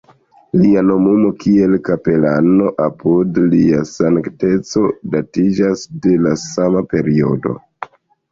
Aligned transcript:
Lia 0.59 0.81
nomumo 0.85 1.27
kiel 1.41 1.75
kapelano 1.89 2.71
apud 2.85 3.37
Lia 3.51 3.83
Sankteco 3.91 4.83
datiĝas 5.17 5.83
de 6.07 6.15
la 6.23 6.35
sama 6.45 6.85
periodo. 6.95 7.57